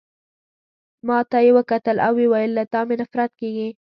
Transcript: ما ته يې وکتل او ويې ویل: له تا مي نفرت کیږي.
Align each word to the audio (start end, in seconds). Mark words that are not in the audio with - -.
ما 1.07 1.17
ته 1.29 1.37
يې 1.45 1.51
وکتل 1.57 1.97
او 2.05 2.13
ويې 2.17 2.27
ویل: 2.31 2.51
له 2.57 2.63
تا 2.71 2.79
مي 2.87 2.95
نفرت 3.01 3.31
کیږي. 3.39 3.69